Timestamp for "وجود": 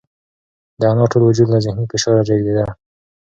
1.25-1.47